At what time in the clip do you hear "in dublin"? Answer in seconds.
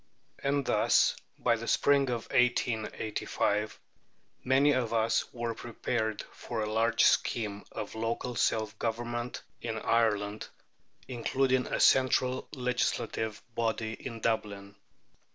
13.93-14.73